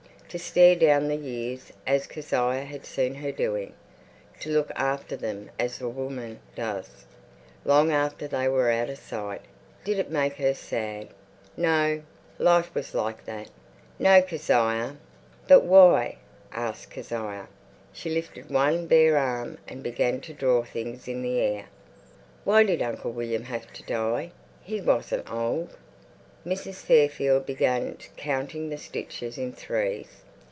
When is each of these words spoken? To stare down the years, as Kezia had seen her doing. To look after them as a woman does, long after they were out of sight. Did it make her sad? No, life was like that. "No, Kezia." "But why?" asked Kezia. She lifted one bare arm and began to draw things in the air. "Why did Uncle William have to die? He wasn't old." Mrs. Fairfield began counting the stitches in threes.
To 0.33 0.39
stare 0.39 0.77
down 0.77 1.09
the 1.09 1.17
years, 1.17 1.73
as 1.85 2.07
Kezia 2.07 2.63
had 2.63 2.85
seen 2.85 3.15
her 3.15 3.33
doing. 3.33 3.73
To 4.39 4.49
look 4.49 4.71
after 4.77 5.17
them 5.17 5.51
as 5.59 5.81
a 5.81 5.89
woman 5.89 6.39
does, 6.55 7.05
long 7.65 7.91
after 7.91 8.29
they 8.29 8.47
were 8.47 8.71
out 8.71 8.89
of 8.89 8.97
sight. 8.97 9.41
Did 9.83 9.99
it 9.99 10.09
make 10.09 10.35
her 10.35 10.53
sad? 10.53 11.09
No, 11.57 12.01
life 12.39 12.73
was 12.73 12.93
like 12.95 13.25
that. 13.25 13.49
"No, 13.99 14.21
Kezia." 14.21 14.95
"But 15.49 15.63
why?" 15.65 16.15
asked 16.53 16.91
Kezia. 16.91 17.49
She 17.91 18.09
lifted 18.09 18.49
one 18.49 18.87
bare 18.87 19.17
arm 19.17 19.57
and 19.67 19.83
began 19.83 20.21
to 20.21 20.33
draw 20.33 20.63
things 20.63 21.09
in 21.09 21.21
the 21.23 21.39
air. 21.41 21.65
"Why 22.45 22.63
did 22.63 22.81
Uncle 22.81 23.11
William 23.11 23.43
have 23.43 23.73
to 23.73 23.83
die? 23.83 24.31
He 24.63 24.79
wasn't 24.79 25.29
old." 25.29 25.75
Mrs. 26.43 26.75
Fairfield 26.81 27.45
began 27.45 27.95
counting 28.17 28.69
the 28.69 28.77
stitches 28.77 29.37
in 29.37 29.53
threes. 29.53 30.23